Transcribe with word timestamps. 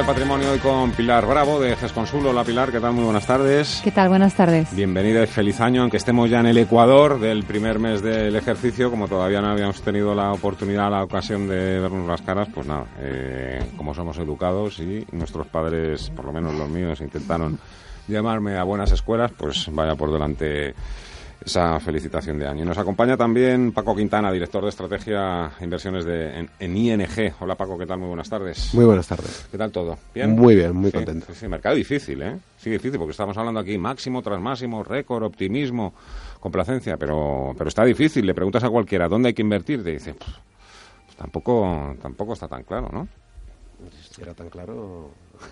Del 0.00 0.06
patrimonio 0.06 0.52
hoy 0.52 0.58
con 0.60 0.92
Pilar 0.92 1.26
Bravo 1.26 1.60
de 1.60 1.76
GESConsul. 1.76 2.26
Hola 2.26 2.42
Pilar, 2.42 2.72
¿qué 2.72 2.80
tal? 2.80 2.94
Muy 2.94 3.04
buenas 3.04 3.26
tardes. 3.26 3.82
¿Qué 3.84 3.90
tal? 3.90 4.08
Buenas 4.08 4.34
tardes. 4.34 4.74
Bienvenida 4.74 5.22
y 5.22 5.26
feliz 5.26 5.60
año, 5.60 5.82
aunque 5.82 5.98
estemos 5.98 6.30
ya 6.30 6.40
en 6.40 6.46
el 6.46 6.56
Ecuador 6.56 7.20
del 7.20 7.44
primer 7.44 7.78
mes 7.78 8.00
del 8.00 8.34
ejercicio, 8.34 8.90
como 8.90 9.08
todavía 9.08 9.42
no 9.42 9.48
habíamos 9.48 9.82
tenido 9.82 10.14
la 10.14 10.32
oportunidad, 10.32 10.90
la 10.90 11.04
ocasión 11.04 11.46
de 11.48 11.80
vernos 11.80 12.08
las 12.08 12.22
caras, 12.22 12.48
pues 12.54 12.66
nada, 12.66 12.86
eh, 12.98 13.62
como 13.76 13.92
somos 13.92 14.16
educados 14.16 14.78
y 14.78 15.06
nuestros 15.12 15.46
padres, 15.48 16.08
por 16.08 16.24
lo 16.24 16.32
menos 16.32 16.54
los 16.54 16.70
míos, 16.70 16.98
intentaron 17.02 17.58
llamarme 18.08 18.56
a 18.56 18.62
buenas 18.62 18.92
escuelas, 18.92 19.32
pues 19.36 19.68
vaya 19.70 19.96
por 19.96 20.10
delante 20.10 20.74
esa 21.44 21.80
felicitación 21.80 22.38
de 22.38 22.46
año. 22.46 22.64
Y 22.64 22.66
nos 22.66 22.78
acompaña 22.78 23.16
también 23.16 23.72
Paco 23.72 23.96
Quintana, 23.96 24.30
director 24.30 24.62
de 24.62 24.68
Estrategia 24.68 25.50
e 25.58 25.64
Inversiones 25.64 26.04
de, 26.04 26.48
en, 26.58 26.76
ING. 26.76 27.34
Hola 27.40 27.54
Paco, 27.54 27.78
¿qué 27.78 27.86
tal? 27.86 27.98
Muy 27.98 28.08
buenas 28.08 28.28
tardes. 28.28 28.74
Muy 28.74 28.84
buenas 28.84 29.06
tardes. 29.06 29.46
¿Qué 29.50 29.56
tal 29.56 29.72
todo? 29.72 29.98
¿Bien? 30.14 30.32
Muy 30.32 30.54
bien, 30.54 30.74
muy 30.74 30.92
contento. 30.92 31.26
Sí, 31.28 31.40
sí, 31.40 31.48
mercado 31.48 31.74
difícil, 31.74 32.22
¿eh? 32.22 32.38
Sí, 32.58 32.70
difícil, 32.70 32.98
porque 32.98 33.12
estamos 33.12 33.36
hablando 33.36 33.60
aquí 33.60 33.78
máximo 33.78 34.22
tras 34.22 34.40
máximo, 34.40 34.82
récord, 34.82 35.24
optimismo, 35.24 35.94
complacencia, 36.40 36.96
pero, 36.96 37.54
pero 37.56 37.68
está 37.68 37.84
difícil. 37.84 38.26
Le 38.26 38.34
preguntas 38.34 38.62
a 38.64 38.68
cualquiera, 38.68 39.08
¿dónde 39.08 39.28
hay 39.28 39.34
que 39.34 39.42
invertir? 39.42 39.82
Te 39.82 39.92
dice, 39.92 40.14
pues, 40.14 40.30
tampoco, 41.16 41.96
tampoco 42.02 42.34
está 42.34 42.48
tan 42.48 42.64
claro, 42.64 42.90
¿no? 42.92 43.08
Si 44.10 44.22
era 44.22 44.34
tan 44.34 44.48
claro, 44.48 45.10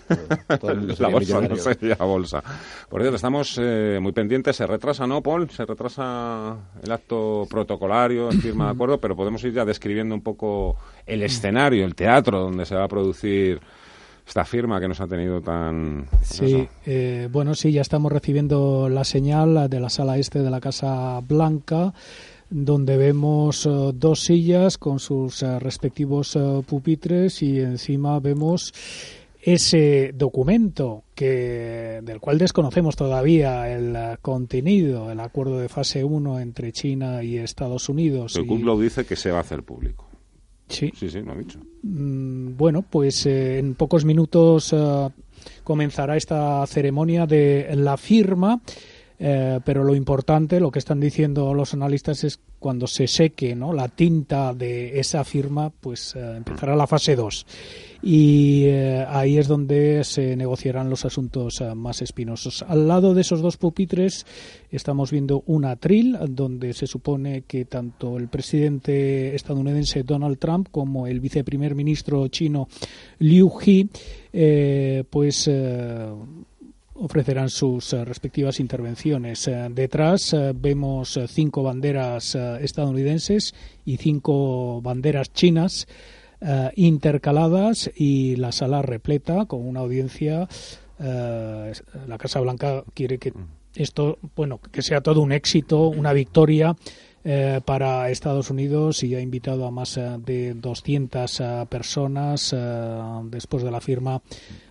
la 0.99 1.09
bolsa 1.09 1.41
no 1.41 1.57
sería 1.57 1.97
bolsa. 1.97 2.43
Por 2.89 3.01
cierto, 3.01 3.17
estamos 3.17 3.59
eh, 3.61 3.99
muy 4.01 4.13
pendientes. 4.13 4.57
Se 4.57 4.67
retrasa, 4.67 5.07
¿no, 5.07 5.23
Paul? 5.23 5.49
Se 5.51 5.65
retrasa 5.65 6.57
el 6.83 6.93
acto 6.93 7.47
protocolario, 7.49 8.31
el 8.31 8.41
firma 8.41 8.67
de 8.67 8.73
acuerdo, 8.73 9.01
pero 9.01 9.17
podemos 9.17 9.43
ir 9.45 9.53
ya 9.53 9.65
describiendo 9.65 10.15
un 10.15 10.23
poco 10.23 10.77
el 11.07 11.23
escenario, 11.23 11.85
el 11.85 11.95
teatro 11.95 12.41
donde 12.41 12.67
se 12.67 12.75
va 12.75 12.85
a 12.85 12.89
producir 12.89 13.61
esta 14.27 14.45
firma 14.45 14.79
que 14.79 14.89
nos 14.89 15.01
ha 15.01 15.07
tenido 15.07 15.41
tan... 15.41 16.07
Sí, 16.23 16.69
eh, 16.85 17.29
bueno, 17.31 17.55
sí, 17.55 17.73
ya 17.73 17.81
estamos 17.81 18.13
recibiendo 18.13 18.89
la 18.91 19.05
señal 19.05 19.71
de 19.71 19.81
la 19.81 19.89
sala 19.89 20.19
este 20.19 20.41
de 20.41 20.51
la 20.51 20.61
Casa 20.61 21.21
Blanca 21.21 21.95
donde 22.51 22.97
vemos 22.97 23.67
eh, 23.67 23.71
dos 23.95 24.21
sillas 24.21 24.79
con 24.79 24.99
sus 24.99 25.43
respectivos 25.43 26.39
pupitres 26.67 27.43
y 27.43 27.61
encima 27.61 28.19
vemos 28.21 28.73
ese 29.41 30.13
documento 30.15 31.05
que 31.15 32.01
del 32.03 32.21
cual 32.21 32.39
desconocemos 32.39 32.97
todavía 32.97 33.73
el 33.73 33.95
eh, 33.95 34.17
contenido, 34.21 35.11
el 35.11 35.21
acuerdo 35.21 35.59
de 35.59 35.69
fase 35.69 36.05
1 36.05 36.41
entre 36.41 36.73
China 36.73 37.23
y 37.23 37.39
Estados 37.39 37.89
Unidos. 37.89 38.37
El 38.37 38.47
y... 38.47 38.83
dice 38.83 39.07
que 39.07 39.17
se 39.17 39.31
va 39.31 39.39
a 39.39 39.41
hacer 39.41 39.63
público. 39.63 40.07
Sí. 40.69 40.93
Sí, 40.95 41.09
sí, 41.09 41.21
lo 41.23 41.33
ha 41.33 41.37
dicho. 41.37 41.61
Mm, 41.83 42.57
bueno, 42.57 42.83
pues 42.83 43.25
eh, 43.27 43.59
en 43.59 43.75
pocos 43.75 44.05
minutos 44.05 44.75
eh, 44.75 45.09
comenzará 45.65 46.17
esta 46.17 46.67
ceremonia 46.67 47.27
de 47.27 47.71
la 47.75 47.97
firma. 47.97 48.61
Pero 49.19 49.83
lo 49.83 49.97
importante, 49.97 50.61
lo 50.61 50.71
que 50.71 50.79
están 50.79 51.01
diciendo 51.01 51.53
los 51.53 51.75
analistas 51.75 52.23
es 52.23 52.39
cuando 52.61 52.87
se 52.87 53.09
seque 53.09 53.57
¿no? 53.57 53.73
la 53.73 53.89
tinta 53.89 54.55
de 54.55 55.01
esa 55.01 55.25
firma, 55.25 55.71
pues 55.71 56.15
empezará 56.15 56.77
la 56.77 56.87
fase 56.87 57.17
2 57.17 57.47
y 58.03 58.65
eh, 58.67 59.05
ahí 59.09 59.39
es 59.39 59.49
donde 59.49 60.05
se 60.05 60.37
negociarán 60.37 60.89
los 60.89 61.05
asuntos 61.05 61.61
eh, 61.61 61.75
más 61.75 62.01
espinosos. 62.01 62.65
Al 62.67 62.87
lado 62.87 63.15
de 63.15 63.23
esos 63.23 63.43
dos 63.43 63.57
pupitres 63.57 64.25
estamos 64.71 65.11
viendo 65.11 65.43
un 65.47 65.65
atril 65.65 66.17
donde 66.29 66.75
se 66.75 66.87
supone 66.87 67.43
que 67.43 67.65
tanto 67.65 68.17
el 68.17 68.29
presidente 68.29 69.35
estadounidense 69.35 70.05
Donald 70.05 70.39
Trump 70.39 70.69
como 70.71 71.07
el 71.07 71.21
viceprimer 71.21 71.75
ministro 71.75 72.29
chino 72.29 72.69
Liu 73.19 73.51
He 73.65 73.89
eh, 74.33 75.05
pues 75.11 75.51
ofrecerán 76.99 77.49
sus 77.49 77.93
respectivas 77.93 78.61
intervenciones. 78.61 79.51
detrás 79.71 80.37
vemos 80.55 81.19
cinco 81.29 81.63
banderas 81.63 82.35
estadounidenses 82.35 83.55
y 83.85 83.97
cinco 83.97 84.81
banderas 84.83 85.33
chinas 85.33 85.87
eh, 86.41 86.71
intercaladas 86.77 87.91
y 87.97 88.37
la 88.37 88.53
sala 88.53 88.81
repleta 88.81 89.47
con 89.47 89.67
una 89.67 89.81
audiencia. 89.81 90.49
Eh, 91.01 91.73
la 92.07 92.19
Casa 92.19 92.39
Blanca 92.39 92.85
quiere 92.95 93.19
que 93.19 93.33
esto, 93.75 94.19
bueno, 94.37 94.61
que 94.61 94.83
sea 94.83 95.01
todo 95.01 95.21
un 95.21 95.33
éxito, 95.33 95.89
una 95.89 96.13
victoria 96.13 96.77
eh, 97.31 97.61
para 97.63 98.09
Estados 98.09 98.49
Unidos 98.49 99.03
y 99.03 99.15
ha 99.15 99.21
invitado 99.21 99.67
a 99.67 99.71
más 99.71 100.01
de 100.25 100.55
200 100.55 101.43
personas 101.69 102.57
después 103.25 103.63
de 103.63 103.71
la 103.71 103.81
firma. 103.83 104.23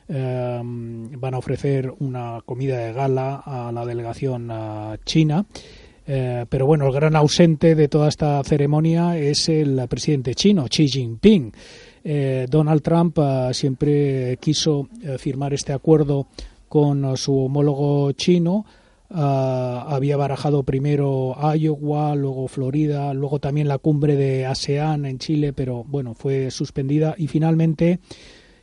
van 0.10 1.34
a 1.34 1.38
ofrecer 1.38 1.94
una 2.00 2.42
comida 2.44 2.80
de 2.80 2.94
gala 2.94 3.44
a 3.46 3.72
la 3.72 3.86
delegación 3.86 4.52
china. 5.06 5.46
Eh, 6.10 6.46
pero 6.48 6.66
bueno, 6.66 6.88
el 6.88 6.94
gran 6.94 7.18
ausente 7.18 7.76
de 7.76 7.90
toda 7.90 8.08
esta 8.08 8.42
ceremonia 8.44 9.18
es 9.18 9.50
el 9.50 9.86
presidente 9.90 10.34
chino, 10.36 10.66
Xi 10.70 10.88
Jinping. 10.88 11.52
Eh, 12.04 12.48
Donald 12.50 12.82
Trump 12.82 13.18
eh, 13.20 13.50
siempre 13.52 14.38
quiso 14.40 14.88
firmar 15.20 15.54
este 15.54 15.74
acuerdo 15.74 16.28
con 16.70 17.18
su 17.18 17.38
homólogo 17.38 18.14
chino. 18.14 18.66
Había 19.10 20.18
barajado 20.18 20.64
primero 20.64 21.36
Iowa, 21.56 22.16
luego 22.16 22.48
Florida, 22.48 23.14
luego 23.14 23.40
también 23.40 23.68
la 23.68 23.78
cumbre 23.78 24.16
de 24.16 24.46
ASEAN 24.46 25.06
en 25.06 25.18
Chile, 25.20 25.54
pero 25.54 25.84
bueno, 25.84 26.14
fue 26.14 26.52
suspendida 26.52 27.16
y 27.18 27.28
finalmente 27.28 28.00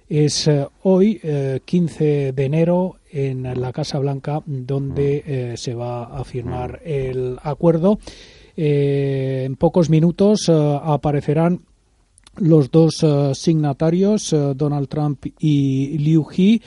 es 0.08 0.50
hoy, 0.82 1.20
15 1.64 2.32
de 2.32 2.44
enero, 2.44 2.96
en 3.14 3.60
la 3.60 3.72
Casa 3.72 3.98
Blanca, 4.00 4.42
donde 4.44 5.22
eh, 5.24 5.56
se 5.56 5.72
va 5.72 6.04
a 6.04 6.24
firmar 6.24 6.80
el 6.84 7.38
acuerdo. 7.42 8.00
Eh, 8.56 9.44
en 9.46 9.54
pocos 9.54 9.88
minutos 9.88 10.48
eh, 10.48 10.78
aparecerán 10.82 11.60
los 12.38 12.72
dos 12.72 13.04
signatarios, 13.34 14.34
Donald 14.56 14.88
Trump 14.88 15.24
y 15.38 15.96
Liu 15.98 16.26
He. 16.36 16.60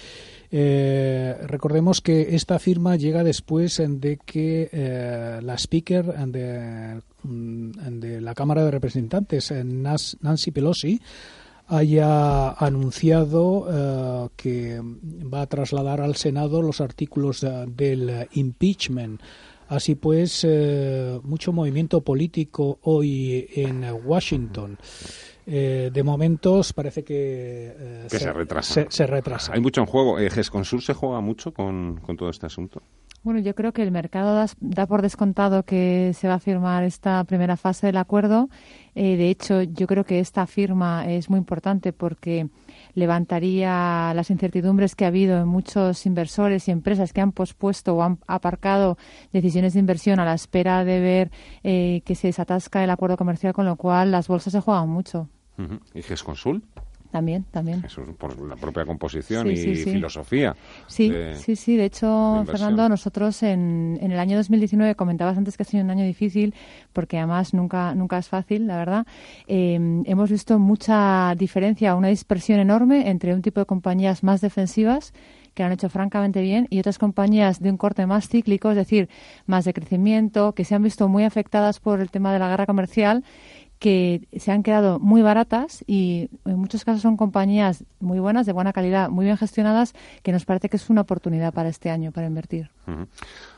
Recordemos 0.51 2.01
que 2.01 2.35
esta 2.35 2.59
firma 2.59 2.95
llega 2.95 3.23
después 3.23 3.81
de 3.85 4.17
que 4.25 5.39
la 5.41 5.57
speaker 5.57 6.05
de, 6.27 7.01
mm, 7.23 8.21
la 8.21 8.33
Cámara 8.33 8.63
de 8.63 8.71
Representantes, 8.71 9.51
Nancy 9.51 10.51
Pelosi, 10.51 11.01
haya 11.67 12.51
anunciado 12.51 13.67
eh, 13.69 14.29
que 14.35 14.81
va 14.81 15.41
a 15.41 15.47
trasladar 15.47 16.01
al 16.01 16.15
Senado 16.15 16.61
los 16.61 16.81
artículos 16.81 17.45
del 17.67 18.27
impeachment. 18.33 19.21
Así 19.67 19.95
pues, 19.95 20.45
eh, 20.47 21.19
mucho 21.23 21.51
movimiento 21.51 22.01
político 22.01 22.79
hoy 22.83 23.47
en 23.55 23.85
Washington. 24.05 24.77
Eh, 25.49 25.91
de 25.93 26.03
momentos 26.03 26.73
parece 26.73 27.05
que, 27.05 28.05
se, 28.07 28.33
retrasa. 28.33 28.85
Se, 28.89 29.07
retrasa. 29.07 29.53
Hay 29.53 29.61
mucho 29.61 29.79
en 29.79 29.87
juego. 29.87 30.19
Eh, 30.19 30.29
GESConsul 30.29 30.81
se 30.81 30.93
juega 30.93 31.21
mucho 31.21 31.53
con, 31.53 32.01
con 32.01 32.17
todo 32.17 32.29
este 32.29 32.45
asunto. 32.45 32.81
Bueno, 33.23 33.41
yo 33.41 33.55
creo 33.55 33.73
que 33.73 33.83
el 33.83 33.91
mercado 33.91 34.47
da, 34.59 34.87
por 34.87 35.01
descontado 35.01 35.63
que 35.63 36.13
se 36.13 36.27
va 36.27 36.35
a 36.35 36.39
firmar 36.39 36.83
esta 36.83 37.23
primera 37.25 37.57
fase 37.57 37.87
del 37.87 37.97
acuerdo. 37.97 38.49
Eh, 38.95 39.17
de 39.17 39.29
hecho, 39.29 39.63
yo 39.63 39.85
creo 39.85 40.05
que 40.05 40.19
esta 40.19 40.47
firma 40.47 41.05
es 41.07 41.29
muy 41.29 41.37
importante 41.37 41.91
porque 41.91 42.47
levantaría 42.93 44.13
las 44.15 44.29
incertidumbres 44.29 44.95
que 44.95 45.05
ha 45.05 45.09
habido 45.09 45.37
en 45.39 45.47
muchos 45.47 46.05
inversores 46.05 46.67
y 46.67 46.71
empresas 46.71 47.11
que 47.11 47.21
han 47.21 47.33
pospuesto 47.33 47.95
o 47.95 48.03
han 48.03 48.19
aparcado 48.27 48.97
decisiones 49.33 49.73
de 49.73 49.81
inversión 49.81 50.19
a 50.19 50.25
la 50.25 50.33
espera 50.33 50.85
de 50.85 50.99
ver 50.99 51.31
eh, 51.63 52.01
que 52.05 52.15
se 52.15 52.27
desatasca 52.27 52.83
el 52.83 52.89
acuerdo 52.89 53.17
comercial, 53.17 53.53
con 53.53 53.65
lo 53.65 53.75
cual 53.75 54.11
las 54.11 54.27
bolsas 54.27 54.53
se 54.53 54.61
juegan 54.61 54.87
mucho. 54.87 55.27
¿Y 55.93 56.01
GESConsul? 56.01 56.63
También, 57.17 57.45
también. 57.49 57.83
Eso 57.83 58.03
es 58.03 58.09
por 58.15 58.39
la 58.39 58.55
propia 58.55 58.85
composición 58.85 59.49
y 59.49 59.57
filosofía. 59.57 60.55
Sí, 60.85 61.11
sí, 61.33 61.55
sí. 61.55 61.75
De 61.75 61.85
hecho, 61.85 62.43
Fernando, 62.45 62.87
nosotros 62.87 63.41
en, 63.41 63.97
en 63.99 64.11
el 64.11 64.19
año 64.19 64.37
2019 64.37 64.93
comentabas 64.93 65.35
antes 65.35 65.57
que 65.57 65.63
ha 65.63 65.65
sido 65.65 65.83
un 65.83 65.89
año 65.89 66.05
difícil 66.05 66.53
porque 66.93 67.17
además 67.17 67.55
nunca, 67.55 67.95
nunca 67.95 68.19
es 68.19 68.27
fácil, 68.27 68.67
la 68.67 68.77
verdad. 68.77 69.07
Em, 69.47 70.03
hemos 70.05 70.29
visto 70.29 70.59
mucha 70.59 71.33
diferencia, 71.35 71.95
una 71.95 72.09
dispersión 72.09 72.59
enorme 72.59 73.09
entre 73.09 73.33
un 73.33 73.41
tipo 73.41 73.61
de 73.61 73.65
compañías 73.65 74.23
más 74.23 74.39
defensivas 74.39 75.11
que 75.55 75.63
lo 75.63 75.67
han 75.67 75.73
hecho 75.73 75.89
francamente 75.89 76.39
bien 76.43 76.67
y 76.69 76.77
otras 76.77 76.99
compañías 76.99 77.59
de 77.59 77.71
un 77.71 77.77
corte 77.77 78.05
más 78.05 78.29
cíclico, 78.29 78.69
es 78.69 78.75
decir, 78.75 79.09
más 79.47 79.65
de 79.65 79.73
crecimiento, 79.73 80.53
que 80.53 80.63
se 80.63 80.75
han 80.75 80.83
visto 80.83 81.09
muy 81.09 81.23
afectadas 81.23 81.79
por 81.79 81.99
el 81.99 82.11
tema 82.11 82.31
de 82.31 82.37
la 82.37 82.47
guerra 82.47 82.67
comercial 82.67 83.23
que 83.79 84.27
se 84.37 84.51
han 84.51 84.63
quedado 84.63 84.99
muy 84.99 85.21
baratas 85.21 85.83
y 85.87 86.29
en 86.45 86.59
muchos 86.59 86.83
casos 86.83 87.01
son 87.01 87.17
compañías 87.17 87.83
muy 87.99 88.19
buenas, 88.19 88.45
de 88.45 88.53
buena 88.53 88.73
calidad, 88.73 89.09
muy 89.09 89.25
bien 89.25 89.37
gestionadas, 89.37 89.93
que 90.23 90.31
nos 90.31 90.45
parece 90.45 90.69
que 90.69 90.77
es 90.77 90.89
una 90.89 91.01
oportunidad 91.01 91.53
para 91.53 91.69
este 91.69 91.89
año 91.89 92.11
para 92.11 92.27
invertir. 92.27 92.71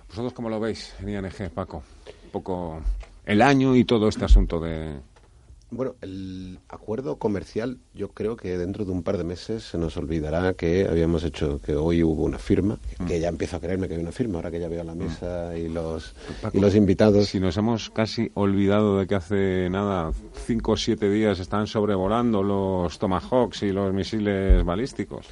¿Vosotros 0.09 0.33
cómo 0.33 0.49
lo 0.49 0.59
veis 0.59 0.93
en 0.99 1.09
ING, 1.09 1.49
Paco? 1.53 1.83
Un 2.25 2.31
poco 2.31 2.81
el 3.25 3.41
año 3.41 3.75
y 3.75 3.85
todo 3.85 4.09
este 4.09 4.25
asunto 4.25 4.59
de, 4.59 4.99
bueno, 5.71 5.95
el 6.01 6.59
acuerdo 6.67 7.17
comercial, 7.17 7.77
yo 7.93 8.09
creo 8.09 8.35
que 8.35 8.57
dentro 8.57 8.85
de 8.85 8.91
un 8.91 9.03
par 9.03 9.17
de 9.17 9.23
meses 9.23 9.63
se 9.63 9.77
nos 9.77 9.97
olvidará 9.97 10.53
que 10.53 10.87
habíamos 10.89 11.23
hecho, 11.23 11.61
que 11.61 11.75
hoy 11.75 12.03
hubo 12.03 12.23
una 12.23 12.39
firma, 12.39 12.79
que 13.07 13.19
ya 13.19 13.27
empiezo 13.27 13.57
a 13.57 13.59
creerme 13.59 13.87
que 13.87 13.95
hay 13.95 14.01
una 14.01 14.11
firma, 14.11 14.37
ahora 14.37 14.51
que 14.51 14.59
ya 14.59 14.67
veo 14.67 14.83
la 14.83 14.95
mesa 14.95 15.57
y 15.57 15.69
los, 15.69 16.15
y 16.53 16.59
los 16.59 16.75
invitados. 16.75 17.27
Si 17.27 17.39
nos 17.39 17.55
hemos 17.57 17.89
casi 17.89 18.31
olvidado 18.33 18.99
de 18.99 19.07
que 19.07 19.15
hace 19.15 19.69
nada, 19.69 20.11
cinco 20.45 20.71
o 20.71 20.77
siete 20.77 21.09
días 21.09 21.39
están 21.39 21.67
sobrevolando 21.67 22.41
los 22.41 22.97
Tomahawks 22.97 23.63
y 23.63 23.71
los 23.71 23.93
misiles 23.93 24.63
balísticos. 24.65 25.27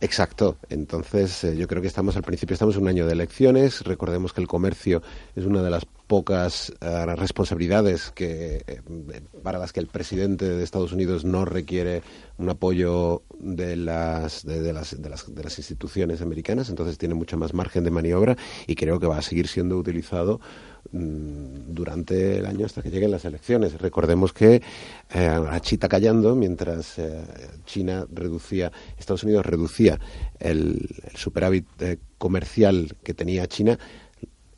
Exacto. 0.00 0.56
Entonces, 0.70 1.44
eh, 1.44 1.56
yo 1.56 1.68
creo 1.68 1.82
que 1.82 1.88
estamos 1.88 2.16
al 2.16 2.22
principio, 2.22 2.54
estamos 2.54 2.76
en 2.76 2.82
un 2.82 2.88
año 2.88 3.06
de 3.06 3.12
elecciones. 3.12 3.82
Recordemos 3.82 4.32
que 4.32 4.40
el 4.40 4.48
comercio 4.48 5.02
es 5.36 5.44
una 5.44 5.62
de 5.62 5.70
las 5.70 5.84
pocas 6.10 6.72
eh, 6.80 7.06
responsabilidades 7.14 8.10
que, 8.10 8.64
eh, 8.66 8.82
para 9.44 9.60
las 9.60 9.72
que 9.72 9.78
el 9.78 9.86
presidente 9.86 10.44
de 10.44 10.64
Estados 10.64 10.90
Unidos 10.90 11.24
no 11.24 11.44
requiere 11.44 12.02
un 12.36 12.50
apoyo 12.50 13.22
de 13.38 13.76
las, 13.76 14.44
de, 14.44 14.72
las, 14.72 15.00
de, 15.00 15.08
las, 15.08 15.32
de 15.32 15.44
las 15.44 15.58
instituciones 15.58 16.20
americanas. 16.20 16.68
Entonces, 16.68 16.98
tiene 16.98 17.14
mucho 17.14 17.36
más 17.36 17.54
margen 17.54 17.84
de 17.84 17.92
maniobra 17.92 18.36
y 18.66 18.74
creo 18.74 18.98
que 18.98 19.06
va 19.06 19.18
a 19.18 19.22
seguir 19.22 19.46
siendo 19.46 19.78
utilizado 19.78 20.40
Mm, 20.92 21.74
durante 21.74 22.38
el 22.38 22.46
año 22.46 22.66
hasta 22.66 22.82
que 22.82 22.90
lleguen 22.90 23.10
las 23.10 23.24
elecciones. 23.24 23.80
Recordemos 23.80 24.32
que 24.32 24.62
eh, 25.14 25.40
chita 25.60 25.88
callando 25.88 26.34
mientras 26.34 26.98
eh, 26.98 27.22
China 27.64 28.06
reducía, 28.10 28.72
Estados 28.98 29.22
Unidos 29.22 29.46
reducía 29.46 30.00
el, 30.38 30.88
superávit 31.14 31.66
comercial 32.18 32.96
que 33.04 33.14
tenía 33.14 33.46
China, 33.46 33.78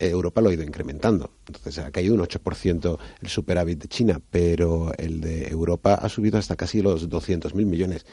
Europa 0.08 0.40
lo 0.40 0.50
ha 0.50 0.54
ido 0.54 0.62
incrementando. 0.62 1.32
Entonces 1.46 1.78
ha 1.78 1.90
caído 1.90 2.14
un 2.14 2.20
8% 2.20 2.98
el 3.20 3.28
superávit 3.28 3.82
de 3.82 3.88
China, 3.88 4.20
pero 4.30 4.92
el 4.98 5.20
de 5.20 5.48
Europa 5.48 5.94
ha 5.94 6.08
subido 6.08 6.38
hasta 6.38 6.56
casi 6.56 6.82
los 6.82 7.08
200.000 7.08 7.54
millones. 7.64 8.06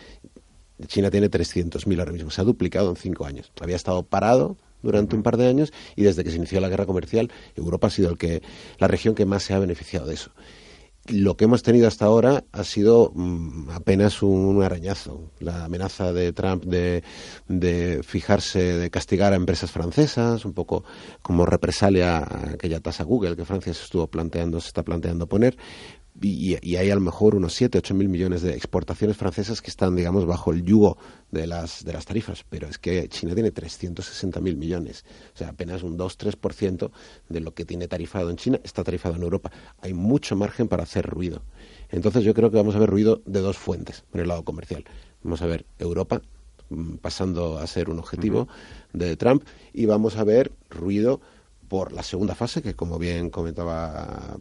China 0.88 1.12
tiene 1.12 1.30
300.000 1.30 2.00
ahora 2.00 2.12
mismo, 2.12 2.30
se 2.30 2.42
ha 2.42 2.46
duplicado 2.46 2.90
en 2.90 2.96
cinco 2.96 3.26
años. 3.26 3.52
Había 3.60 3.76
estado 3.76 4.04
parado 4.04 4.58
durante 4.82 5.16
un 5.16 5.24
par 5.24 5.38
de 5.38 5.48
años 5.48 5.74
y 5.96 6.04
desde 6.04 6.24
que 6.24 6.30
se 6.30 6.38
inició 6.38 6.62
la 6.62 6.70
guerra 6.70 6.86
comercial, 6.86 7.32
Europa 7.56 7.88
ha 7.88 7.90
sido 7.90 8.10
el 8.10 8.18
que, 8.18 8.42
la 8.78 8.88
región 8.88 9.16
que 9.16 9.26
más 9.26 9.44
se 9.44 9.54
ha 9.54 9.60
beneficiado 9.60 10.08
de 10.08 10.14
eso. 10.14 10.32
Lo 11.10 11.36
que 11.36 11.46
hemos 11.46 11.64
tenido 11.64 11.88
hasta 11.88 12.06
ahora 12.06 12.44
ha 12.52 12.64
sido 12.64 13.12
mm, 13.16 13.72
apenas 13.72 14.22
un, 14.22 14.62
arañazo. 14.62 15.32
La 15.40 15.66
amenaza 15.66 16.14
de 16.14 16.34
Trump 16.34 16.66
de, 16.66 17.04
de, 17.48 18.02
fijarse, 18.04 18.78
de 18.78 18.90
castigar 18.92 19.34
a 19.34 19.36
empresas 19.36 19.72
francesas, 19.72 20.46
un 20.46 20.54
poco 20.54 20.84
como 21.22 21.46
represalia 21.46 22.18
a 22.18 22.52
aquella 22.52 22.80
tasa 22.80 23.04
Google 23.04 23.36
que 23.36 23.46
Francia 23.46 23.74
se 23.74 23.84
estuvo 23.84 24.08
planteando, 24.08 24.62
se 24.62 24.68
está 24.68 24.84
planteando 24.84 25.28
poner, 25.28 25.58
y, 26.22 26.76
hay 26.76 26.90
a 26.90 26.96
lo 26.96 27.02
mejor 27.02 27.36
unos 27.36 27.54
7, 27.54 27.78
8 27.78 27.94
mil 27.94 28.10
millones 28.10 28.42
de 28.42 28.54
exportaciones 28.54 29.18
francesas 29.18 29.62
que 29.62 29.70
están, 29.70 29.96
digamos, 29.96 30.26
bajo 30.26 30.52
el 30.52 30.64
yugo 30.64 30.98
de 31.32 31.48
las, 31.48 31.84
de 31.86 31.94
las 31.94 32.06
tarifas. 32.06 32.46
Pero 32.50 32.68
es 32.68 32.78
que 32.78 33.08
China 33.10 33.34
tiene 33.34 33.52
360 33.52 34.40
mil 34.42 34.58
millones. 34.58 35.06
O 35.34 35.38
sea, 35.38 35.50
apenas 35.50 35.84
un 35.84 35.98
2-3% 35.98 36.92
de 37.30 37.40
lo 37.40 37.54
que 37.54 37.66
tiene 37.66 37.88
tarifado 37.88 38.30
en 38.30 38.38
China 38.38 38.60
está 38.64 38.84
tarifado 38.84 39.16
en 39.16 39.24
Europa. 39.24 39.52
Hay 39.82 39.94
mucho 39.94 40.36
margen 40.36 40.68
para 40.68 40.84
hacer 40.84 41.06
ruido. 41.06 41.42
Entonces 41.90 42.24
yo 42.24 42.34
creo 42.34 42.52
que 42.52 42.58
vamos 42.58 42.76
a 42.76 42.80
ver 42.80 42.90
ruido 42.90 43.22
de 43.26 43.40
dos 43.40 43.58
fuentes 43.58 44.04
por 44.12 44.22
el 44.22 44.28
lado 44.28 44.44
comercial. 44.44 44.84
Vamos 45.24 45.42
a 45.42 45.46
ver 45.46 45.66
Europa 45.78 46.22
mm, 46.70 46.96
pasando 46.96 47.60
a 47.60 47.68
ser 47.68 47.90
un 47.90 48.00
objetivo 48.00 48.48
de 48.94 49.16
Trump 49.16 49.44
y 49.74 49.86
vamos 49.86 50.18
a 50.18 50.24
ver 50.24 50.52
ruido 50.70 51.22
por 51.70 51.94
la 51.94 52.04
segunda 52.04 52.36
fase, 52.36 52.62
que 52.62 52.74
como 52.74 52.98
bien 52.98 53.30
comentaba 53.30 54.38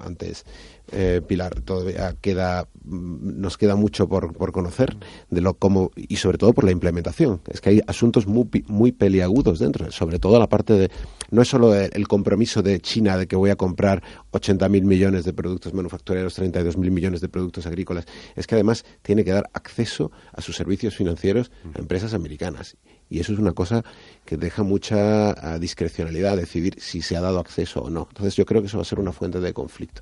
antes 0.00 0.44
eh, 0.92 1.20
Pilar, 1.26 1.60
todavía 1.60 2.14
queda, 2.20 2.68
mm, 2.84 3.40
nos 3.40 3.58
queda 3.58 3.76
mucho 3.76 4.08
por, 4.08 4.32
por 4.32 4.52
conocer 4.52 4.96
de 5.30 5.40
lo 5.40 5.54
cómo 5.54 5.90
y 5.96 6.16
sobre 6.16 6.38
todo 6.38 6.52
por 6.52 6.64
la 6.64 6.70
implementación. 6.70 7.40
Es 7.48 7.60
que 7.60 7.70
hay 7.70 7.80
asuntos 7.86 8.26
muy, 8.26 8.48
muy 8.66 8.92
peliagudos 8.92 9.58
dentro, 9.58 9.90
sobre 9.90 10.18
todo 10.18 10.38
la 10.38 10.48
parte 10.48 10.74
de, 10.74 10.90
no 11.30 11.42
es 11.42 11.48
solo 11.48 11.74
el, 11.74 12.08
compromiso 12.08 12.62
de 12.62 12.80
China 12.80 13.16
de 13.16 13.26
que 13.26 13.36
voy 13.36 13.50
a 13.50 13.56
comprar 13.56 14.02
80.000 14.32 14.82
millones 14.82 15.24
de 15.24 15.32
productos 15.32 15.72
manufactureros, 15.72 16.38
32.000 16.38 16.90
millones 16.90 17.20
de 17.20 17.28
productos 17.28 17.66
agrícolas, 17.66 18.04
es 18.36 18.46
que 18.46 18.54
además 18.54 18.84
tiene 19.02 19.24
que 19.24 19.32
dar 19.32 19.48
acceso 19.54 20.12
a 20.32 20.42
sus 20.42 20.56
servicios 20.56 20.94
financieros 20.94 21.50
a 21.74 21.78
empresas 21.78 22.14
americanas 22.14 22.76
y 23.12 23.20
eso 23.20 23.34
es 23.34 23.38
una 23.38 23.52
cosa 23.52 23.84
que 24.24 24.38
deja 24.38 24.62
mucha 24.62 25.32
ah, 25.32 25.58
discrecionalidad 25.58 26.32
a 26.32 26.36
decidir 26.36 26.76
si 26.80 27.02
se 27.02 27.14
ha 27.14 27.20
dado 27.20 27.40
acceso 27.40 27.82
o 27.82 27.90
no. 27.90 28.06
Entonces 28.08 28.34
yo 28.36 28.46
creo 28.46 28.62
que 28.62 28.68
eso 28.68 28.78
va 28.78 28.82
a 28.82 28.86
ser 28.86 29.00
una 29.00 29.12
fuente 29.12 29.38
de 29.38 29.52
conflicto. 29.52 30.00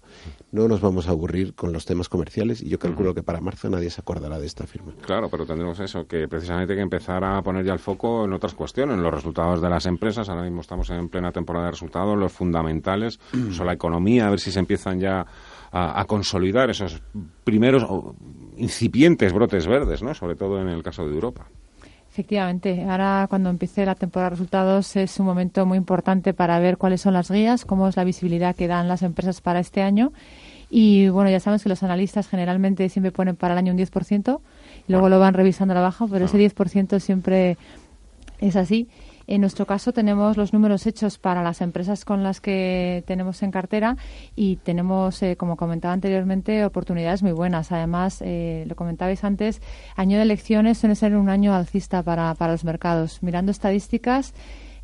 No 0.53 0.69
nos 0.69 0.80
vamos 0.81 1.09
a 1.09 1.11
aburrir 1.11 1.55
con 1.55 1.73
los 1.73 1.85
temas 1.85 2.09
comerciales 2.09 2.63
y 2.63 2.69
yo 2.69 2.79
calculo 2.79 3.15
que 3.15 3.23
para 3.23 3.41
marzo 3.41 3.69
nadie 3.69 3.91
se 3.91 4.01
acordará 4.01 4.39
de 4.39 4.47
esta 4.47 4.67
firma. 4.67 4.93
Claro, 5.03 5.29
pero 5.31 5.47
tendremos 5.47 5.79
eso, 5.81 6.07
que 6.07 6.29
precisamente 6.29 6.75
que 6.75 6.81
empezar 6.81 7.25
a 7.25 7.41
poner 7.43 7.65
ya 7.65 7.73
el 7.73 7.79
foco 7.79 8.25
en 8.25 8.33
otras 8.33 8.55
cuestiones, 8.55 8.97
en 8.97 9.03
los 9.03 9.13
resultados 9.13 9.61
de 9.61 9.69
las 9.69 9.87
empresas. 9.87 10.29
Ahora 10.29 10.43
mismo 10.43 10.61
estamos 10.61 10.91
en 10.91 11.09
plena 11.09 11.33
temporada 11.33 11.67
de 11.67 11.73
resultados, 11.73 12.19
los 12.19 12.33
fundamentales, 12.33 13.21
o 13.61 13.65
la 13.65 13.73
economía, 13.73 14.27
a 14.27 14.31
ver 14.31 14.41
si 14.41 14.51
se 14.51 14.59
empiezan 14.59 15.01
ya 15.01 15.27
a, 15.73 16.01
a, 16.01 16.05
consolidar 16.07 16.71
esos 16.71 17.03
primeros 17.45 17.87
incipientes 18.57 19.33
brotes 19.33 19.67
verdes, 19.67 20.03
¿no? 20.03 20.15
Sobre 20.15 20.35
todo 20.35 20.61
en 20.61 20.69
el 20.69 20.83
caso 20.83 21.07
de 21.07 21.15
Europa. 21.15 21.47
Efectivamente, 22.13 22.85
ahora 22.89 23.27
cuando 23.31 23.51
empiece 23.51 23.87
la 23.87 23.95
temporada 23.95 24.31
de 24.31 24.37
resultados 24.37 24.97
es 24.97 25.21
un 25.21 25.27
momento 25.27 25.65
muy 25.65 25.79
importante 25.79 26.35
para 26.35 26.59
ver 26.59 26.77
cuáles 26.77 27.03
son 27.03 27.15
las 27.15 27.31
guías, 27.31 27.65
cómo 27.65 27.87
es 27.87 27.97
la 27.97 28.03
visibilidad 28.03 28.57
que 28.57 28.67
dan 28.67 28.89
las 28.89 29.03
empresas 29.03 29.41
para 29.41 29.61
este 29.61 29.81
año. 29.81 30.13
Y 30.71 31.09
bueno, 31.09 31.31
ya 31.31 31.41
sabemos 31.41 31.65
que 31.65 31.69
los 31.69 31.83
analistas 31.83 32.29
generalmente 32.29 32.89
siempre 32.89 33.11
ponen 33.11 33.37
para 33.37 33.55
el 33.55 33.59
año 33.59 33.73
un 33.73 33.79
10%, 33.79 34.41
y 34.87 34.93
luego 34.93 35.09
lo 35.09 35.19
van 35.19 35.35
revisando 35.35 35.73
a 35.73 35.75
la 35.75 35.81
baja, 35.81 36.07
pero 36.07 36.27
ese 36.27 36.39
10% 36.39 37.01
siempre 37.01 37.59
es 38.39 38.57
así. 38.57 38.89
En 39.27 39.43
nuestro 39.43 39.65
caso 39.65 39.93
tenemos 39.93 40.37
los 40.37 40.53
números 40.53 40.89
hechos 40.89 41.19
para 41.19 41.45
las 41.45 41.61
empresas 41.61 42.05
con 42.05 42.25
las 42.25 42.41
que 42.41 43.05
tenemos 43.07 43.45
en 43.45 43.53
cartera 43.53 43.97
y 44.35 44.57
tenemos, 44.57 45.23
eh, 45.23 45.37
como 45.37 45.57
comentaba 45.57 45.95
anteriormente, 45.95 46.65
oportunidades 46.65 47.23
muy 47.23 47.31
buenas. 47.31 47.71
Además, 47.71 48.23
eh, 48.23 48.65
lo 48.67 48.75
comentabais 48.75 49.23
antes, 49.23 49.63
año 49.95 50.17
de 50.17 50.25
elecciones 50.25 50.79
suele 50.79 50.97
ser 50.97 51.15
un 51.15 51.29
año 51.29 51.55
alcista 51.55 52.03
para, 52.03 52.35
para 52.35 52.51
los 52.51 52.65
mercados. 52.65 53.23
Mirando 53.23 53.53
estadísticas, 53.53 54.35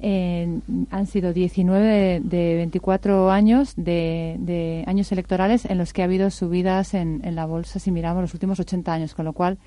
han 0.01 1.07
sido 1.07 1.33
19 1.33 2.21
de, 2.23 2.55
24 2.57 3.31
años 3.31 3.73
de, 3.77 4.85
años 4.87 5.11
electorales 5.13 5.65
en 5.65 5.79
los 5.79 5.93
que 5.93 6.03
ha 6.03 6.05
habido 6.05 6.31
subidas 6.31 6.95
en, 6.95 7.21
en 7.25 7.35
la 7.35 7.47
bolsa 7.47 7.79
si 7.79 7.91
miramos 7.91 8.23
los 8.23 8.35
últimos 8.35 8.61
80 8.61 8.93
años, 8.93 9.15
con 9.15 9.25
lo 9.25 9.33
cual 9.33 9.59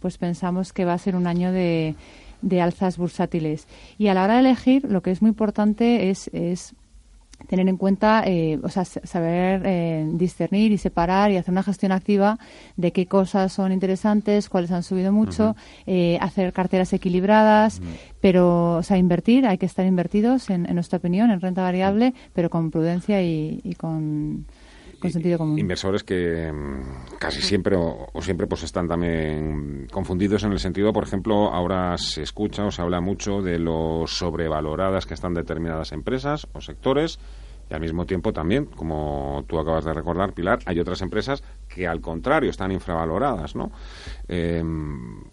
pues 0.00 0.18
pensamos 0.18 0.72
que 0.72 0.84
va 0.84 0.94
a 0.94 0.98
ser 0.98 1.16
un 1.16 1.26
año 1.26 1.52
de, 1.52 1.94
de 2.42 2.60
alzas 2.60 2.98
bursátiles. 2.98 3.66
Y 3.98 4.08
a 4.08 4.14
la 4.14 4.24
hora 4.24 4.34
de 4.34 4.40
elegir, 4.40 4.84
lo 4.84 5.02
que 5.02 5.10
es 5.10 5.22
muy 5.22 5.30
importante 5.30 6.10
es, 6.10 6.28
es 6.28 6.74
tener 7.46 7.68
en 7.68 7.76
cuenta, 7.76 8.22
eh, 8.26 8.58
o 8.62 8.68
sea, 8.68 8.84
saber 8.84 9.62
eh, 9.64 10.08
discernir 10.12 10.72
y 10.72 10.78
separar 10.78 11.30
y 11.30 11.36
hacer 11.36 11.52
una 11.52 11.62
gestión 11.62 11.92
activa 11.92 12.38
de 12.76 12.92
qué 12.92 13.06
cosas 13.06 13.52
son 13.52 13.72
interesantes, 13.72 14.48
cuáles 14.48 14.70
han 14.72 14.82
subido 14.82 15.12
mucho, 15.12 15.56
eh, 15.86 16.18
hacer 16.20 16.52
carteras 16.52 16.92
equilibradas, 16.92 17.80
pero, 18.20 18.76
o 18.76 18.82
sea, 18.82 18.98
invertir, 18.98 19.46
hay 19.46 19.58
que 19.58 19.66
estar 19.66 19.86
invertidos, 19.86 20.50
en, 20.50 20.62
nuestra 20.74 20.98
opinión, 20.98 21.30
en 21.30 21.40
renta 21.40 21.62
variable, 21.62 22.14
pero 22.34 22.50
con 22.50 22.70
prudencia 22.70 23.22
y 23.22 23.74
con 23.78 24.46
Inversores 25.58 26.04
que 26.04 26.52
mm, 26.52 27.16
casi 27.18 27.40
siempre 27.40 27.76
o, 27.76 28.08
siempre 28.20 28.46
pues 28.46 28.62
están 28.62 28.88
también 28.88 29.86
confundidos 29.90 30.44
en 30.44 30.52
el 30.52 30.58
sentido, 30.58 30.92
por 30.92 31.04
ejemplo, 31.04 31.52
ahora 31.52 31.96
se 31.98 32.22
escucha 32.22 32.64
o 32.64 32.70
se 32.70 32.82
habla 32.82 33.00
mucho 33.00 33.42
de 33.42 33.58
lo 33.58 34.04
sobrevaloradas 34.06 35.06
que 35.06 35.14
están 35.14 35.34
determinadas 35.34 35.92
empresas 35.92 36.46
o 36.52 36.60
sectores 36.60 37.18
y 37.70 37.74
al 37.74 37.80
mismo 37.80 38.06
tiempo 38.06 38.32
también, 38.32 38.66
como 38.66 39.44
tú 39.48 39.58
acabas 39.58 39.84
de 39.84 39.92
recordar, 39.92 40.32
Pilar, 40.32 40.60
hay 40.66 40.78
otras 40.78 41.02
empresas 41.02 41.42
que 41.68 41.86
al 41.86 42.00
contrario 42.00 42.50
están 42.50 42.70
infravaloradas, 42.70 43.56
¿no? 43.56 43.72
Em, 44.28 45.24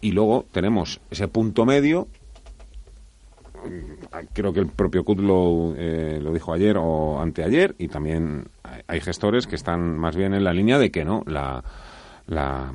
y 0.00 0.12
luego 0.12 0.46
tenemos 0.50 1.00
ese 1.10 1.28
punto 1.28 1.66
medio 1.66 2.08
creo 4.32 4.52
que 4.52 4.60
el 4.60 4.66
propio 4.66 5.04
Kudlow 5.04 5.74
eh, 5.76 6.18
lo 6.20 6.32
dijo 6.32 6.52
ayer 6.52 6.76
o 6.78 7.20
anteayer 7.20 7.74
y 7.78 7.88
también 7.88 8.48
hay 8.92 9.00
gestores 9.00 9.46
que 9.46 9.56
están 9.56 9.96
más 9.96 10.14
bien 10.14 10.34
en 10.34 10.44
la 10.44 10.52
línea 10.52 10.78
de 10.78 10.90
que 10.90 11.02
no, 11.02 11.22
la, 11.26 11.64
la, 12.26 12.70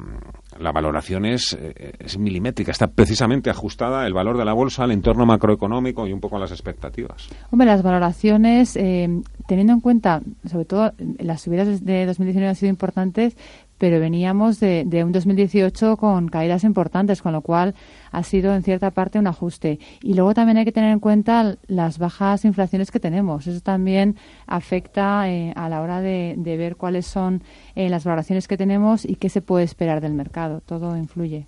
la 0.59 0.71
valoración 0.71 1.25
es, 1.25 1.55
eh, 1.59 1.93
es, 1.99 2.17
milimétrica, 2.17 2.71
está 2.71 2.87
precisamente 2.87 3.51
ajustada 3.51 4.07
el 4.07 4.13
valor 4.13 4.35
de 4.35 4.43
la 4.43 4.53
bolsa 4.53 4.83
al 4.83 4.91
entorno 4.91 5.27
macroeconómico 5.27 6.07
y 6.07 6.13
un 6.13 6.19
poco 6.19 6.37
a 6.37 6.39
las 6.39 6.51
expectativas. 6.51 7.29
Hombre, 7.51 7.67
las 7.67 7.83
valoraciones, 7.83 8.75
eh, 8.77 9.07
teniendo 9.47 9.73
en 9.73 9.79
cuenta, 9.79 10.21
sobre 10.49 10.65
todo 10.65 10.91
las 11.19 11.41
subidas 11.41 11.85
de 11.85 12.07
2019 12.07 12.49
han 12.49 12.55
sido 12.55 12.71
importantes, 12.71 13.37
pero 13.77 13.99
veníamos 13.99 14.59
de, 14.59 14.83
de, 14.85 15.03
un 15.03 15.11
2018 15.11 15.97
con 15.97 16.27
caídas 16.27 16.63
importantes, 16.63 17.21
con 17.21 17.33
lo 17.33 17.41
cual 17.41 17.75
ha 18.11 18.23
sido 18.23 18.53
en 18.53 18.63
cierta 18.63 18.91
parte 18.91 19.19
un 19.19 19.27
ajuste. 19.27 19.79
Y 20.01 20.13
luego 20.13 20.33
también 20.33 20.57
hay 20.57 20.65
que 20.65 20.71
tener 20.71 20.91
en 20.91 20.99
cuenta 20.99 21.57
las 21.67 21.99
bajas 21.99 22.45
inflaciones 22.45 22.91
que 22.91 22.99
tenemos. 22.99 23.47
Eso 23.47 23.61
también 23.61 24.15
afecta 24.45 25.29
eh, 25.29 25.53
a 25.55 25.69
la 25.69 25.81
hora 25.81 26.01
de, 26.01 26.35
ver 26.37 26.75
cuáles 26.75 27.05
son 27.05 27.43
eh, 27.75 27.89
las 27.89 28.03
valoraciones 28.03 28.47
que 28.47 28.57
tenemos 28.57 29.05
y 29.05 29.15
qué 29.15 29.29
se 29.29 29.41
puede 29.41 29.65
esperar 29.65 30.01
del 30.01 30.13
mercado. 30.13 30.61
Todo 30.65 30.97
influye. 30.97 31.47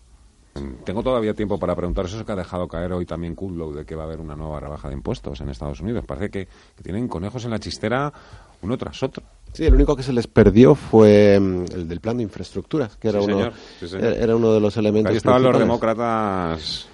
Tengo 0.84 1.04
todavía 1.04 1.34
tiempo 1.34 1.58
para 1.58 1.76
preguntar 1.76 2.06
eso 2.06 2.26
que 2.26 2.32
ha 2.32 2.36
dejado 2.36 2.68
caer 2.68 2.92
hoy 2.92 3.06
también 3.06 3.36
Kudlow 3.36 3.74
de 3.74 3.86
que 3.86 3.96
va 3.96 4.04
a 4.04 4.06
haber 4.06 4.20
una 4.20 4.36
nueva 4.36 4.60
rebaja 4.60 4.90
de 4.90 4.96
impuestos 4.96 5.40
en 5.42 5.50
Estados 5.50 5.80
Unidos. 5.80 6.06
Parece 6.06 6.30
que 6.30 6.48
tienen 6.82 7.08
conejos 7.08 7.46
en 7.46 7.52
la 7.52 7.60
chistera 7.60 8.12
uno 8.62 8.78
tras 8.78 9.02
otro. 9.04 9.24
Sí, 9.54 9.66
el 9.66 9.74
único 9.74 9.96
que 9.96 10.04
se 10.04 10.14
les 10.14 10.28
perdió 10.28 10.76
fue 10.76 11.40
mm, 11.40 11.66
el 11.74 11.88
del 11.88 12.00
plan 12.00 12.18
de 12.18 12.24
infraestructuras, 12.24 12.98
que 12.98 13.10
era, 13.10 13.22
Sí, 13.22 13.32
uno. 13.32 13.52
Sí, 13.80 13.96
era 14.00 14.36
uno 14.36 14.54
de 14.54 14.60
los 14.60 14.78
elementos 14.78 15.10
Ahí 15.12 15.18
estaban 15.18 15.42
los 15.44 15.58
demócratas. 15.58 16.88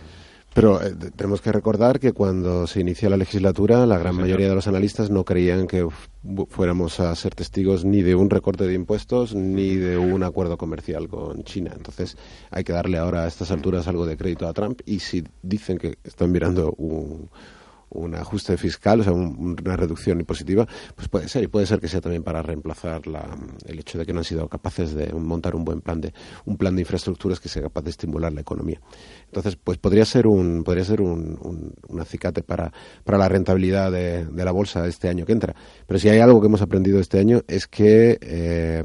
Pero 0.54 0.82
eh, 0.82 0.96
tenemos 1.18 1.42
que 1.42 1.52
recordar 1.52 2.00
que 2.00 2.14
cuando 2.14 2.66
se 2.66 2.80
inició 2.80 3.10
la 3.10 3.18
legislatura, 3.18 3.86
la 3.86 3.98
gran 3.98 4.14
señor. 4.14 4.22
mayoría 4.26 4.48
de 4.48 4.56
los 4.56 4.68
analistas 4.70 5.10
no 5.10 5.26
creían 5.26 5.68
que 5.68 5.86
fu- 5.90 6.46
fuéramos 6.50 7.02
a 7.02 7.14
ser 7.16 7.36
testigos 7.36 7.84
ni 7.84 8.02
de 8.02 8.16
un 8.16 8.30
recorte 8.30 8.66
de 8.66 8.74
impuestos 8.74 9.36
ni 9.36 9.76
de 9.76 9.98
un 9.98 10.24
acuerdo 10.24 10.58
comercial 10.58 11.10
con 11.10 11.44
China. 11.44 11.72
Entonces, 11.76 12.16
hay 12.52 12.64
que 12.64 12.72
darle 12.72 12.98
ahora 13.00 13.26
a 13.26 13.28
estas 13.28 13.52
alturas 13.52 13.90
algo 13.90 14.06
de 14.06 14.16
crédito 14.16 14.48
a 14.48 14.54
Trump. 14.54 14.80
Y 14.86 15.00
si 15.00 15.26
dicen 15.42 15.78
que 15.78 15.98
están 16.06 16.32
mirando 16.32 16.72
un, 16.78 17.30
un 17.90 18.16
ajuste 18.16 18.58
fiscal, 18.58 19.00
o 19.02 19.04
sea, 19.04 19.14
un- 19.14 19.56
una 19.64 19.76
reducción 19.78 20.20
positiva, 20.26 20.68
pues 20.96 21.08
puede 21.08 21.28
ser. 21.28 21.44
Y 21.44 21.48
puede 21.48 21.66
ser 21.66 21.80
que 21.80 21.88
sea 21.88 22.02
también 22.02 22.24
para 22.24 22.42
reemplazar 22.42 23.08
la- 23.08 23.38
el 23.66 23.80
hecho 23.80 23.98
de 23.98 24.06
que 24.06 24.14
no 24.14 24.20
han 24.20 24.26
sido 24.26 24.48
capaces 24.50 24.94
de 24.94 25.12
montar 25.14 25.56
un 25.56 25.64
buen 25.66 25.82
plan 25.82 26.02
de 26.02 26.14
un 26.46 26.58
plan 26.58 26.76
de 26.76 26.82
infraestructuras 26.82 27.40
que 27.40 27.50
sea 27.50 27.62
capaz 27.62 27.84
de 27.84 27.90
estimular 27.92 28.34
la 28.34 28.42
economía. 28.42 28.80
Entonces, 29.28 29.56
pues 29.56 29.78
podría 29.78 30.06
ser 30.06 30.28
un 30.28 30.64
podría 30.64 30.84
ser 30.86 31.02
un, 31.02 31.38
un- 31.42 32.00
acicate 32.02 32.44
para, 32.44 32.72
para 33.04 33.18
la 33.18 33.30
rentabilidad 33.30 33.92
de, 33.92 34.26
de 34.26 34.46
la 34.46 34.52
bolsa 34.52 34.86
este 34.88 35.08
año 35.10 35.26
que 35.26 35.32
entra. 35.34 35.56
Pero 35.88 36.00
si 36.00 36.10
hay 36.10 36.20
algo 36.20 36.42
que 36.42 36.48
hemos 36.48 36.62
aprendido 36.62 37.00
este 37.00 37.20
año 37.20 37.42
es 37.48 37.68
que 37.68 38.18
eh, 38.22 38.84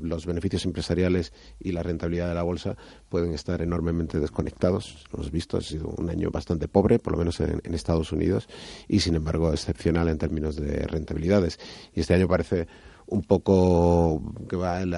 los 0.00 0.26
beneficios 0.26 0.64
empresariales 0.64 1.32
y 1.60 1.72
la 1.72 1.82
rentabilidad 1.82 2.28
de 2.28 2.34
la 2.34 2.42
bolsa 2.42 2.76
pueden 3.08 3.32
estar 3.32 3.62
enormemente 3.62 4.18
desconectados. 4.20 5.06
Hemos 5.12 5.30
visto, 5.30 5.56
ha 5.56 5.60
sido 5.60 5.88
un 5.88 6.10
año 6.10 6.30
bastante 6.30 6.68
pobre, 6.68 6.98
por 6.98 7.12
lo 7.12 7.18
menos 7.18 7.40
en, 7.40 7.74
Estados 7.74 8.12
Unidos, 8.12 8.48
y 8.88 9.00
sin 9.00 9.14
embargo 9.14 9.52
excepcional 9.52 10.08
en 10.08 10.18
términos 10.18 10.56
de 10.56 10.86
rentabilidades. 10.86 11.58
Y 11.94 12.00
este 12.00 12.14
año 12.14 12.26
parece 12.26 12.66
un 13.06 13.22
poco 13.22 14.20
que 14.48 14.56
va 14.56 14.82
en 14.82 14.90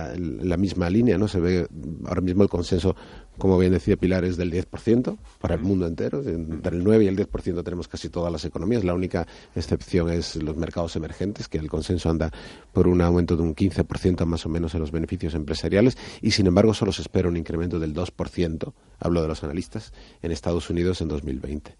la 0.49 0.57
misma 0.57 0.91
línea, 0.91 1.19
¿no? 1.19 1.29
Se 1.29 1.39
ve 1.39 1.69
ahora 2.07 2.21
mismo 2.21 2.43
el 2.43 2.49
consenso, 2.49 2.97
como 3.39 3.59
bien 3.59 3.73
decía 3.73 3.97
Pilar, 3.97 4.25
es 4.25 4.37
del 4.37 4.53
10% 4.53 5.17
para 5.41 5.55
el 5.55 5.63
mundo 5.63 5.87
entero. 5.87 6.23
Entre 6.23 6.77
el 6.77 6.85
9 6.85 7.05
y 7.05 7.09
el 7.09 7.17
10% 7.17 7.65
tenemos 7.65 7.89
casi 7.89 8.09
todas 8.09 8.31
las 8.31 8.45
economías. 8.45 8.85
La 8.85 8.95
única 8.95 9.27
excepción 9.55 10.11
es 10.11 10.37
los 10.37 10.57
mercados 10.57 10.95
emergentes, 10.97 11.49
que 11.49 11.59
el 11.59 11.69
consenso 11.69 12.11
anda 12.11 12.31
por 12.73 12.87
un 12.87 13.01
aumento 13.01 13.37
de 13.37 13.43
un 13.43 13.55
15% 13.55 14.25
más 14.27 14.45
o 14.45 14.49
menos 14.49 14.75
en 14.75 14.81
los 14.81 14.91
beneficios 14.91 15.35
empresariales 15.35 15.97
y, 16.21 16.33
sin 16.33 16.47
embargo, 16.47 16.75
solo 16.75 16.93
se 16.93 17.03
espera 17.03 17.29
un 17.29 17.37
incremento 17.37 17.79
del 17.79 17.95
2%, 17.95 18.73
hablo 18.99 19.23
de 19.23 19.29
los 19.29 19.43
analistas, 19.43 19.93
en 20.23 20.33
Estados 20.33 20.69
Unidos 20.69 21.01
en 21.01 21.09
2020. 21.09 21.77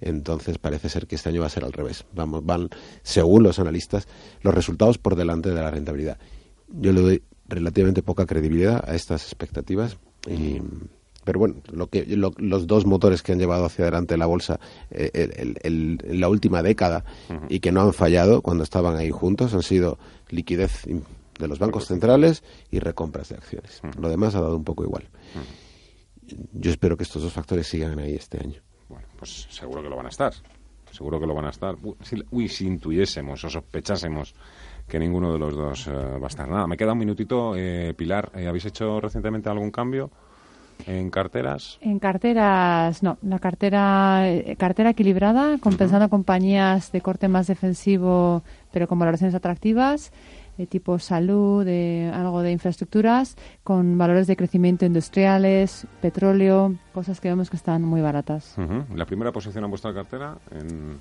Entonces 0.00 0.58
parece 0.58 0.88
ser 0.88 1.06
que 1.06 1.16
este 1.16 1.28
año 1.28 1.42
va 1.42 1.46
a 1.46 1.50
ser 1.50 1.64
al 1.64 1.72
revés. 1.72 2.04
Vamos, 2.14 2.44
van, 2.44 2.70
según 3.02 3.42
los 3.42 3.58
analistas, 3.58 4.08
los 4.40 4.54
resultados 4.54 4.98
por 4.98 5.16
delante 5.16 5.50
de 5.50 5.56
la 5.56 5.70
rentabilidad. 5.70 6.18
Yo 6.68 6.92
le 6.92 7.00
doy 7.00 7.22
relativamente 7.46 8.02
poca 8.02 8.26
credibilidad 8.26 8.82
a 8.88 8.94
estas 8.94 9.24
expectativas. 9.24 9.98
Y, 10.28 10.60
pero 11.24 11.38
bueno, 11.38 11.56
lo 11.72 11.88
que, 11.88 12.04
lo- 12.16 12.34
los 12.36 12.66
dos 12.66 12.84
motores 12.86 13.22
que 13.22 13.32
han 13.32 13.38
llevado 13.38 13.64
hacia 13.64 13.84
adelante 13.84 14.16
la 14.16 14.26
bolsa 14.26 14.58
eh, 14.90 15.10
el- 15.14 15.32
el- 15.36 15.58
el- 15.62 15.98
en 16.04 16.20
la 16.20 16.28
última 16.28 16.62
década 16.62 17.04
y 17.48 17.60
que 17.60 17.70
no 17.72 17.80
han 17.82 17.92
fallado 17.92 18.42
cuando 18.42 18.64
estaban 18.64 18.96
ahí 18.96 19.10
juntos 19.10 19.54
han 19.54 19.62
sido 19.62 19.98
liquidez 20.30 20.84
de 21.38 21.48
los 21.48 21.58
bancos 21.58 21.86
centrales 21.86 22.42
y 22.70 22.78
recompras 22.78 23.28
de 23.30 23.36
acciones. 23.36 23.80
Lo 23.98 24.08
demás 24.08 24.34
ha 24.34 24.40
dado 24.40 24.56
un 24.56 24.64
poco 24.64 24.84
igual. 24.84 25.08
Yo 26.52 26.70
espero 26.70 26.96
que 26.96 27.02
estos 27.02 27.22
dos 27.22 27.32
factores 27.32 27.66
sigan 27.66 27.98
ahí 27.98 28.14
este 28.14 28.38
año. 28.38 28.60
Bueno, 28.88 29.06
pues 29.18 29.46
seguro 29.50 29.82
que 29.82 29.88
lo 29.88 29.96
van 29.96 30.06
a 30.06 30.10
estar. 30.10 30.32
Seguro 30.90 31.18
que 31.18 31.26
lo 31.26 31.34
van 31.34 31.46
a 31.46 31.50
estar. 31.50 31.74
Uy, 31.82 31.94
si, 32.02 32.16
uy, 32.30 32.48
si 32.48 32.66
intuyésemos 32.66 33.42
o 33.44 33.50
sospechásemos 33.50 34.34
que 34.88 34.98
ninguno 34.98 35.32
de 35.32 35.38
los 35.38 35.54
dos 35.56 35.86
eh, 35.86 35.92
va 35.92 36.26
a 36.26 36.28
estar. 36.28 36.48
Nada, 36.48 36.66
me 36.66 36.76
queda 36.76 36.92
un 36.92 36.98
minutito. 36.98 37.54
Eh, 37.56 37.94
Pilar, 37.96 38.30
eh, 38.34 38.46
¿habéis 38.46 38.66
hecho 38.66 39.00
recientemente 39.00 39.48
algún 39.48 39.70
cambio 39.70 40.10
en 40.86 41.10
carteras? 41.10 41.78
En 41.80 41.98
carteras, 41.98 43.02
no, 43.02 43.18
la 43.22 43.38
cartera 43.38 44.28
eh, 44.28 44.56
cartera 44.56 44.90
equilibrada, 44.90 45.58
compensando 45.58 46.08
compañías 46.08 46.92
de 46.92 47.00
corte 47.00 47.28
más 47.28 47.46
defensivo, 47.46 48.42
pero 48.72 48.88
con 48.88 48.98
valoraciones 48.98 49.34
atractivas, 49.34 50.12
de 50.58 50.66
tipo 50.66 50.98
salud, 50.98 51.64
de 51.64 52.10
algo 52.12 52.42
de 52.42 52.52
infraestructuras, 52.52 53.36
con 53.64 53.96
valores 53.96 54.26
de 54.26 54.36
crecimiento 54.36 54.84
industriales, 54.84 55.86
petróleo, 56.00 56.74
cosas 56.92 57.20
que 57.20 57.28
vemos 57.28 57.48
que 57.48 57.56
están 57.56 57.82
muy 57.82 58.00
baratas. 58.00 58.56
La 58.94 59.06
primera 59.06 59.32
posición 59.32 59.64
en 59.64 59.70
vuestra 59.70 59.94
cartera, 59.94 60.36
en, 60.50 61.00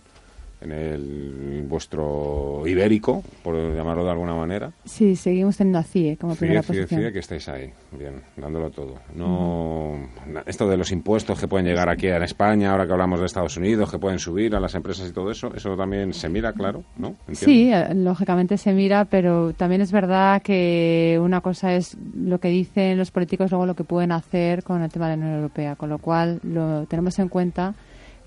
en 0.62 0.72
el 0.72 1.66
vuestro 1.68 2.64
ibérico, 2.66 3.24
por 3.44 3.56
llamarlo 3.76 4.04
de 4.04 4.12
alguna 4.12 4.36
manera. 4.36 4.72
Sí, 4.86 5.16
seguimos 5.16 5.58
teniendo 5.58 5.80
a 5.80 5.84
CIE 5.84 6.18
como 6.18 6.36
primera 6.36 6.62
CIE, 6.62 6.74
CIE, 6.74 6.82
posición. 6.82 7.02
CIE, 7.02 7.14
que 7.14 7.20
estáis 7.20 7.50
ahí, 7.50 7.72
bien, 7.92 8.22
dándolo 8.38 8.70
todo. 8.70 8.96
No, 9.16 10.08
esto 10.46 10.70
de 10.70 10.78
los 10.78 10.92
impuestos 10.92 11.40
que 11.40 11.48
pueden 11.48 11.66
llegar 11.66 11.90
aquí 11.90 12.08
en 12.08 12.24
España, 12.24 12.72
ahora 12.72 12.86
que 12.86 12.94
hablamos 12.94 13.20
de 13.20 13.26
Estados 13.26 13.58
Unidos, 13.58 13.92
que 13.92 13.98
pueden 13.98 14.20
subir 14.20 14.56
a 14.56 14.60
las 14.60 14.76
empresas 14.76 15.10
y 15.10 15.14
todo 15.14 15.32
eso, 15.32 15.54
eso 15.56 15.76
también 15.76 16.14
se 16.14 16.30
mira, 16.30 16.54
claro, 16.54 16.84
¿no? 16.98 17.16
Sí, 17.32 17.72
eh, 17.74 17.94
lógicamente 17.96 18.58
se 18.58 18.74
mira, 18.74 19.06
pero 19.06 19.54
también 19.54 19.82
es 19.82 19.92
verdad 19.92 20.42
que 20.42 21.20
una 21.22 21.42
cosa 21.42 21.74
es 21.74 21.98
lo 22.16 22.40
que 22.40 22.50
dicen 22.50 22.98
los 22.98 23.12
políticos, 23.12 23.52
luego 23.52 23.66
lo 23.66 23.76
que 23.76 23.84
pueden 23.84 24.12
hacer 24.12 24.64
con 24.64 24.82
el 24.84 24.92
tema 24.92 25.10
de 25.10 25.18
la 25.18 25.24
Unión 25.24 25.36
Europea, 25.38 25.76
con 25.76 25.90
lo 25.90 25.98
cual 25.98 26.40
lo 26.44 26.86
tenemos 26.86 27.18
en 27.20 27.30
cuenta, 27.30 27.74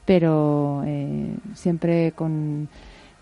pero 0.04 0.82
eh, 0.86 1.34
siempre 1.54 2.12
con, 2.12 2.68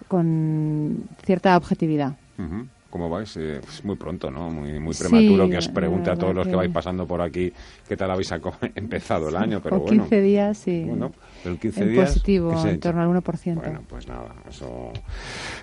con 0.09 0.97
cierta 1.25 1.57
objetividad. 1.57 2.15
Ujú. 2.39 2.67
¿Cómo 2.91 3.09
vais? 3.09 3.35
Eh, 3.39 3.59
es 3.67 3.83
muy 3.87 3.97
pronto, 3.97 4.31
¿no? 4.31 4.51
Muy, 4.51 4.79
muy 4.79 4.93
Sí, 4.93 5.05
prematuro 5.09 5.49
que 5.49 5.57
os 5.57 5.69
pregunte 5.69 6.11
a 6.11 6.15
todos 6.17 6.35
los 6.35 6.45
que 6.45 6.51
que- 6.51 6.57
vais 6.57 6.71
pasando 6.71 7.07
por 7.07 7.23
aquí 7.23 7.51
qué 7.89 7.97
tal 7.97 8.11
habéis 8.11 8.31
empezado 8.75 9.31
el 9.31 9.37
año, 9.37 9.61
pero 9.63 9.77
o 9.77 9.81
bueno. 9.81 10.03
15 10.03 10.21
días, 10.21 10.59
sí. 10.59 10.85
Bueno, 10.87 11.11
pero 11.43 11.59
15 11.59 11.85
en 11.85 11.89
días, 11.93 12.09
positivo, 12.11 12.51
¿qué 12.51 12.57
se 12.59 12.69
ha 12.69 12.71
en 12.73 12.81
torno 12.81 13.01
al 13.01 13.09
1%. 13.09 13.55
Bueno, 13.55 13.81
pues 13.89 14.07
nada, 14.09 14.35
eso... 14.47 14.93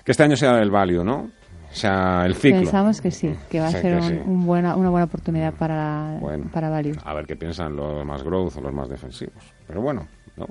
Que 0.04 0.10
este 0.10 0.24
año 0.24 0.34
sea 0.34 0.58
el 0.60 0.72
value, 0.72 1.04
¿no? 1.04 1.30
O 1.70 1.74
sea, 1.74 2.26
el 2.26 2.34
ciclo. 2.34 2.62
Pensamos 2.62 3.00
que 3.00 3.12
sí, 3.12 3.32
que 3.48 3.60
va 3.60 3.68
a 3.68 3.70
Sí, 3.70 3.78
ser 3.78 3.94
un, 4.00 4.08
sí. 4.08 4.14
un 4.26 4.44
buena, 4.44 4.74
una 4.74 4.90
buena 4.90 5.04
oportunidad 5.04 5.54
para, 5.54 6.18
Bueno. 6.20 6.46
para 6.52 6.68
Value. 6.68 6.96
A 7.04 7.14
ver 7.14 7.26
qué 7.26 7.36
piensan 7.36 7.76
los 7.76 8.04
más 8.04 8.24
growth 8.24 8.56
o 8.56 8.60
los 8.60 8.72
más 8.74 8.88
defensivos. 8.88 9.54
Pero 9.68 9.80
bueno, 9.80 10.08
¿no? 10.36 10.48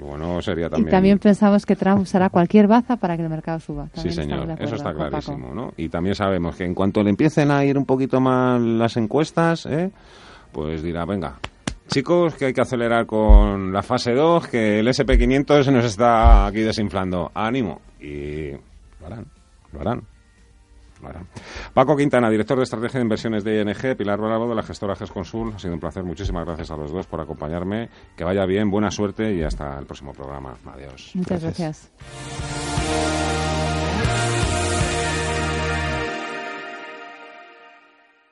Bueno 0.00 0.40
sería 0.40 0.66
Y 0.66 0.70
también... 0.70 0.90
también 0.90 1.18
pensamos 1.18 1.66
que 1.66 1.76
Trump 1.76 2.00
usará 2.00 2.30
cualquier 2.30 2.66
baza 2.66 2.96
para 2.96 3.16
que 3.16 3.22
el 3.22 3.28
mercado 3.28 3.60
suba. 3.60 3.88
Sí, 3.94 4.08
También 4.08 4.14
señor, 4.14 4.56
eso 4.58 4.74
está 4.76 4.94
clarísimo, 4.94 5.54
¿no? 5.54 5.72
Y 5.76 5.88
también 5.88 6.14
sabemos 6.14 6.56
que 6.56 6.64
en 6.64 6.74
cuanto 6.74 7.02
le 7.02 7.10
empiecen 7.10 7.50
a 7.50 7.64
ir 7.64 7.76
un 7.76 7.84
poquito 7.84 8.20
más 8.20 8.60
las 8.60 8.96
encuestas, 8.96 9.66
¿eh? 9.66 9.90
pues 10.52 10.82
dirá, 10.82 11.04
venga, 11.04 11.38
chicos, 11.88 12.34
que 12.34 12.46
hay 12.46 12.52
que 12.52 12.60
acelerar 12.60 13.06
con 13.06 13.72
la 13.72 13.82
fase 13.82 14.12
2, 14.12 14.48
que 14.48 14.80
el 14.80 14.88
SP500 14.88 15.64
se 15.64 15.72
nos 15.72 15.84
está 15.84 16.46
aquí 16.46 16.60
desinflando. 16.60 17.30
¡Ánimo! 17.34 17.80
Y 18.00 18.50
lo 18.52 19.06
harán, 19.06 19.26
lo 19.72 19.80
harán. 19.80 20.02
Paco 21.74 21.96
Quintana, 21.96 22.30
director 22.30 22.56
de 22.58 22.64
estrategia 22.64 22.98
de 22.98 23.04
inversiones 23.04 23.44
de 23.44 23.60
ING, 23.60 23.96
Pilar 23.96 24.20
Bravo 24.20 24.48
de 24.48 24.54
la 24.54 24.62
gestora 24.62 24.96
GESConsul. 24.96 25.52
Ha 25.54 25.58
sido 25.58 25.74
un 25.74 25.80
placer. 25.80 26.04
Muchísimas 26.04 26.44
gracias 26.46 26.70
a 26.70 26.76
los 26.76 26.92
dos 26.92 27.06
por 27.06 27.20
acompañarme. 27.20 27.88
Que 28.16 28.24
vaya 28.24 28.44
bien, 28.46 28.70
buena 28.70 28.90
suerte 28.90 29.34
y 29.34 29.42
hasta 29.42 29.78
el 29.78 29.86
próximo 29.86 30.12
programa. 30.12 30.54
Adiós. 30.66 31.12
Muchas 31.14 31.42
Gracias. 31.42 31.90
gracias. 31.98 32.59